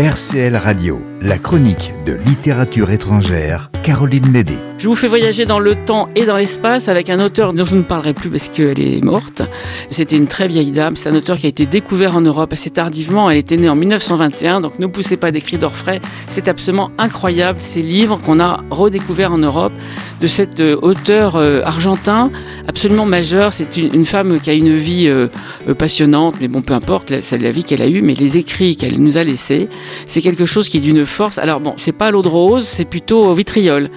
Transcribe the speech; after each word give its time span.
RCL 0.00 0.56
Radio, 0.56 1.04
la 1.20 1.36
chronique 1.36 1.92
de 2.06 2.14
littérature 2.14 2.90
étrangère, 2.90 3.70
Caroline 3.82 4.30
Médé. 4.30 4.69
Je 4.80 4.88
vous 4.88 4.94
fais 4.94 5.08
voyager 5.08 5.44
dans 5.44 5.58
le 5.58 5.74
temps 5.76 6.08
et 6.16 6.24
dans 6.24 6.38
l'espace 6.38 6.88
avec 6.88 7.10
un 7.10 7.20
auteur 7.20 7.52
dont 7.52 7.66
je 7.66 7.76
ne 7.76 7.82
parlerai 7.82 8.14
plus 8.14 8.30
parce 8.30 8.48
qu'elle 8.48 8.80
est 8.80 9.04
morte. 9.04 9.42
C'était 9.90 10.16
une 10.16 10.26
très 10.26 10.48
vieille 10.48 10.70
dame. 10.70 10.96
C'est 10.96 11.10
un 11.10 11.14
auteur 11.14 11.36
qui 11.36 11.44
a 11.44 11.50
été 11.50 11.66
découvert 11.66 12.16
en 12.16 12.22
Europe 12.22 12.54
assez 12.54 12.70
tardivement. 12.70 13.28
Elle 13.28 13.36
était 13.36 13.58
née 13.58 13.68
en 13.68 13.76
1921, 13.76 14.62
donc 14.62 14.78
ne 14.78 14.86
poussez 14.86 15.18
pas 15.18 15.32
des 15.32 15.42
cris 15.42 15.58
d'orfraie. 15.58 16.00
C'est 16.28 16.48
absolument 16.48 16.92
incroyable 16.96 17.58
ces 17.60 17.82
livres 17.82 18.18
qu'on 18.24 18.40
a 18.40 18.64
redécouverts 18.70 19.34
en 19.34 19.36
Europe 19.36 19.74
de 20.22 20.26
cet 20.26 20.60
euh, 20.60 20.78
auteur 20.80 21.36
euh, 21.36 21.60
argentin 21.62 22.30
absolument 22.66 23.04
majeur. 23.04 23.52
C'est 23.52 23.76
une, 23.76 24.06
femme 24.06 24.40
qui 24.40 24.48
a 24.48 24.54
une 24.54 24.74
vie 24.74 25.08
euh, 25.08 25.28
passionnante, 25.76 26.36
mais 26.40 26.48
bon, 26.48 26.62
peu 26.62 26.72
importe, 26.72 27.20
c'est 27.20 27.36
la 27.36 27.50
vie 27.50 27.64
qu'elle 27.64 27.82
a 27.82 27.86
eue, 27.86 28.00
mais 28.00 28.14
les 28.14 28.38
écrits 28.38 28.76
qu'elle 28.76 28.98
nous 28.98 29.18
a 29.18 29.24
laissés, 29.24 29.68
c'est 30.06 30.22
quelque 30.22 30.46
chose 30.46 30.70
qui 30.70 30.78
est 30.78 30.80
d'une 30.80 31.04
force. 31.04 31.36
Alors 31.36 31.60
bon, 31.60 31.74
c'est 31.76 31.92
pas 31.92 32.10
l'eau 32.10 32.22
de 32.22 32.28
rose, 32.28 32.64
c'est 32.64 32.86
plutôt 32.86 33.34
vitriol. 33.34 33.88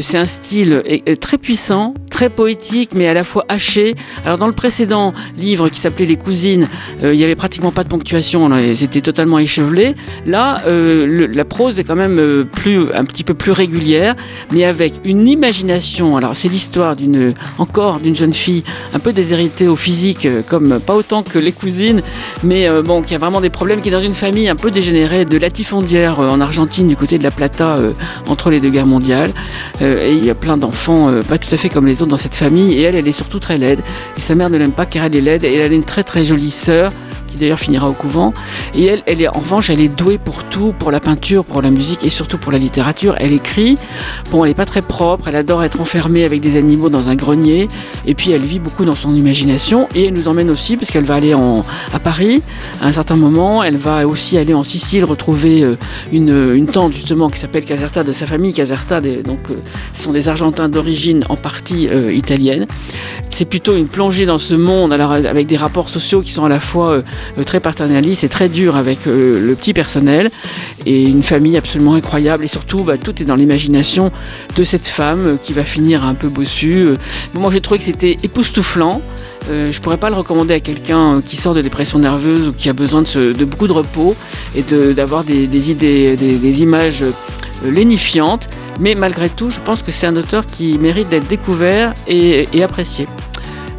c'est 0.00 0.23
un 0.24 0.26
style 0.26 0.82
très 1.20 1.36
puissant, 1.36 1.92
très 2.08 2.30
poétique, 2.30 2.92
mais 2.94 3.06
à 3.08 3.12
la 3.12 3.24
fois 3.24 3.44
haché. 3.48 3.92
Alors 4.24 4.38
dans 4.38 4.46
le 4.46 4.54
précédent 4.54 5.12
livre 5.36 5.68
qui 5.68 5.78
s'appelait 5.78 6.06
Les 6.06 6.16
Cousines, 6.16 6.66
euh, 7.02 7.12
il 7.12 7.18
n'y 7.18 7.24
avait 7.24 7.34
pratiquement 7.34 7.72
pas 7.72 7.84
de 7.84 7.88
ponctuation, 7.88 8.48
c'était 8.74 9.02
totalement 9.02 9.38
échevelé. 9.38 9.94
Là, 10.24 10.62
euh, 10.66 11.28
la 11.30 11.44
prose 11.44 11.78
est 11.78 11.84
quand 11.84 11.96
même 11.96 12.18
euh, 12.18 12.44
plus, 12.44 12.90
un 12.94 13.04
petit 13.04 13.22
peu 13.22 13.34
plus 13.34 13.52
régulière, 13.52 14.14
mais 14.50 14.64
avec 14.64 14.94
une 15.04 15.28
imagination. 15.28 16.16
Alors 16.16 16.34
c'est 16.34 16.48
l'histoire 16.48 16.96
d'une, 16.96 17.34
encore 17.58 18.00
d'une 18.00 18.14
jeune 18.14 18.32
fille 18.32 18.64
un 18.94 19.00
peu 19.00 19.12
déshéritée 19.12 19.68
au 19.68 19.76
physique, 19.76 20.26
comme 20.48 20.80
pas 20.80 20.94
autant 20.94 21.22
que 21.22 21.38
Les 21.38 21.52
Cousines, 21.52 22.00
mais 22.44 22.66
bon, 22.82 23.02
qui 23.02 23.14
a 23.14 23.18
vraiment 23.18 23.42
des 23.42 23.50
problèmes, 23.50 23.82
qui 23.82 23.88
est 23.88 23.92
dans 23.92 24.00
une 24.00 24.14
famille 24.14 24.48
un 24.48 24.56
peu 24.56 24.70
dégénérée 24.70 25.26
de 25.26 25.36
latifondière 25.36 26.20
en 26.20 26.40
Argentine, 26.40 26.86
du 26.86 26.96
côté 26.96 27.18
de 27.18 27.24
la 27.24 27.30
Plata, 27.30 27.76
entre 28.28 28.48
les 28.48 28.60
deux 28.60 28.70
guerres 28.70 28.86
mondiales. 28.86 29.32
Il 30.16 30.24
y 30.24 30.30
a 30.30 30.34
plein 30.34 30.56
d'enfants 30.56 31.10
pas 31.28 31.38
tout 31.38 31.52
à 31.52 31.56
fait 31.56 31.68
comme 31.68 31.86
les 31.86 32.02
autres 32.02 32.10
dans 32.10 32.16
cette 32.16 32.34
famille, 32.34 32.74
et 32.74 32.82
elle, 32.82 32.94
elle 32.94 33.08
est 33.08 33.12
surtout 33.12 33.38
très 33.38 33.58
laide. 33.58 33.80
Et 34.16 34.20
sa 34.20 34.34
mère 34.34 34.50
ne 34.50 34.56
l'aime 34.56 34.72
pas 34.72 34.86
car 34.86 35.04
elle 35.04 35.16
est 35.16 35.20
laide, 35.20 35.44
et 35.44 35.54
elle 35.54 35.72
a 35.72 35.74
une 35.74 35.84
très 35.84 36.02
très 36.02 36.24
jolie 36.24 36.50
sœur 36.50 36.90
qui 37.34 37.40
d'ailleurs 37.40 37.58
finira 37.58 37.88
au 37.88 37.92
couvent. 37.92 38.32
Et 38.74 38.84
elle, 38.86 39.02
elle 39.06 39.20
est, 39.20 39.28
en 39.28 39.40
revanche, 39.40 39.70
elle 39.70 39.80
est 39.80 39.88
douée 39.88 40.18
pour 40.18 40.44
tout, 40.44 40.72
pour 40.78 40.90
la 40.90 41.00
peinture, 41.00 41.44
pour 41.44 41.62
la 41.62 41.70
musique 41.70 42.04
et 42.04 42.08
surtout 42.08 42.38
pour 42.38 42.52
la 42.52 42.58
littérature. 42.58 43.16
Elle 43.18 43.32
écrit. 43.32 43.76
Bon, 44.30 44.44
elle 44.44 44.50
n'est 44.50 44.54
pas 44.54 44.64
très 44.64 44.82
propre. 44.82 45.28
Elle 45.28 45.36
adore 45.36 45.64
être 45.64 45.80
enfermée 45.80 46.24
avec 46.24 46.40
des 46.40 46.56
animaux 46.56 46.88
dans 46.88 47.10
un 47.10 47.16
grenier. 47.16 47.68
Et 48.06 48.14
puis, 48.14 48.30
elle 48.30 48.42
vit 48.42 48.58
beaucoup 48.58 48.84
dans 48.84 48.94
son 48.94 49.14
imagination. 49.14 49.88
Et 49.94 50.06
elle 50.06 50.14
nous 50.14 50.28
emmène 50.28 50.50
aussi, 50.50 50.76
parce 50.76 50.90
qu'elle 50.90 51.04
va 51.04 51.14
aller 51.14 51.34
en, 51.34 51.62
à 51.92 51.98
Paris 51.98 52.42
à 52.80 52.86
un 52.86 52.92
certain 52.92 53.16
moment. 53.16 53.62
Elle 53.62 53.76
va 53.76 54.06
aussi 54.06 54.38
aller 54.38 54.54
en 54.54 54.62
Sicile 54.62 55.04
retrouver 55.04 55.62
euh, 55.62 55.76
une, 56.12 56.54
une 56.54 56.66
tante, 56.66 56.92
justement, 56.92 57.28
qui 57.28 57.38
s'appelle 57.38 57.64
Caserta, 57.64 58.04
de 58.04 58.12
sa 58.12 58.26
famille. 58.26 58.52
Caserta, 58.52 59.00
donc, 59.00 59.40
euh, 59.50 59.56
ce 59.92 60.04
sont 60.04 60.12
des 60.12 60.28
Argentins 60.28 60.68
d'origine 60.68 61.24
en 61.28 61.36
partie 61.36 61.88
euh, 61.88 62.12
italienne. 62.12 62.66
C'est 63.30 63.44
plutôt 63.44 63.76
une 63.76 63.88
plongée 63.88 64.26
dans 64.26 64.38
ce 64.38 64.54
monde, 64.54 64.92
alors 64.92 65.12
avec 65.12 65.46
des 65.46 65.56
rapports 65.56 65.88
sociaux 65.88 66.20
qui 66.20 66.32
sont 66.32 66.44
à 66.44 66.48
la 66.48 66.60
fois 66.60 67.02
très 67.44 67.60
paternaliste 67.60 68.24
et 68.24 68.28
très 68.28 68.48
dur 68.48 68.76
avec 68.76 69.06
le 69.06 69.54
petit 69.54 69.72
personnel 69.72 70.30
et 70.86 71.04
une 71.04 71.22
famille 71.22 71.56
absolument 71.56 71.94
incroyable 71.94 72.44
et 72.44 72.46
surtout 72.46 72.84
bah, 72.84 72.98
tout 72.98 73.20
est 73.22 73.24
dans 73.24 73.34
l'imagination 73.34 74.10
de 74.56 74.62
cette 74.62 74.86
femme 74.86 75.38
qui 75.42 75.52
va 75.52 75.64
finir 75.64 76.04
un 76.04 76.14
peu 76.14 76.28
bossue. 76.28 76.88
Moi 77.34 77.50
j'ai 77.52 77.60
trouvé 77.60 77.78
que 77.78 77.84
c'était 77.84 77.93
époustouflant. 78.02 79.02
Euh, 79.50 79.66
je 79.70 79.80
pourrais 79.80 79.98
pas 79.98 80.10
le 80.10 80.16
recommander 80.16 80.54
à 80.54 80.60
quelqu'un 80.60 81.20
qui 81.20 81.36
sort 81.36 81.54
de 81.54 81.60
dépression 81.60 81.98
nerveuse 81.98 82.48
ou 82.48 82.52
qui 82.52 82.68
a 82.68 82.72
besoin 82.72 83.02
de, 83.02 83.44
beaucoup 83.44 83.66
de 83.66 83.72
repos 83.72 84.16
et 84.56 84.62
d'avoir 84.94 85.24
des, 85.24 85.70
idées, 85.70 86.16
des, 86.16 86.62
images 86.62 87.04
lénifiantes. 87.64 88.48
Mais 88.80 88.94
malgré 88.94 89.28
tout, 89.28 89.50
je 89.50 89.60
pense 89.60 89.82
que 89.82 89.92
c'est 89.92 90.06
un 90.06 90.16
auteur 90.16 90.46
qui 90.46 90.78
mérite 90.78 91.08
d'être 91.08 91.28
découvert 91.28 91.94
et 92.08 92.62
apprécié. 92.62 93.06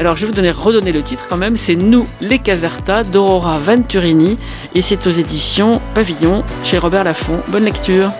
Alors 0.00 0.16
je 0.16 0.22
vais 0.22 0.28
vous 0.28 0.36
donner, 0.36 0.50
redonner 0.50 0.92
le 0.92 1.02
titre 1.02 1.26
quand 1.28 1.36
même, 1.36 1.56
c'est 1.56 1.76
Nous 1.76 2.06
les 2.22 2.38
Caserta 2.38 3.04
d'Aurora 3.04 3.58
Venturini 3.58 4.38
et 4.74 4.80
c'est 4.80 5.06
aux 5.06 5.10
éditions 5.10 5.82
Pavillon 5.92 6.42
chez 6.64 6.78
Robert 6.78 7.04
Laffont. 7.04 7.42
Bonne 7.48 7.64
lecture 7.64 8.10